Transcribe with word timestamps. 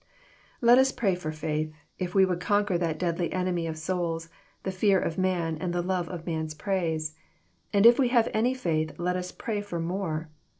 Let 0.61 0.79
us 0.79 0.91
pray 0.91 1.13
for 1.13 1.31
faith, 1.31 1.71
if 1.99 2.15
we 2.15 2.25
would 2.25 2.39
conquer 2.39 2.75
that 2.75 2.97
deadly 2.97 3.31
enemy 3.31 3.67
of 3.67 3.77
souls, 3.77 4.29
the 4.63 4.71
fear 4.71 4.99
of 4.99 5.19
man 5.19 5.57
and 5.59 5.73
the 5.73 5.83
love 5.83 6.09
of 6.09 6.25
man^s 6.25 6.57
praise. 6.57 7.13
And 7.71 7.85
if 7.85 7.99
we 7.99 8.07
have 8.07 8.27
any 8.33 8.55
faith, 8.55 8.97
let 8.97 9.15
us 9.15 9.31
pray 9.31 9.61
for 9.61 9.79
more. 9.79 10.31